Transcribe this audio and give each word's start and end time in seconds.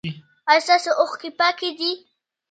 ایا 0.49 0.61
ستاسو 0.65 0.91
اوښکې 0.99 1.29
پاکې 1.39 1.69
دي؟ 1.79 1.91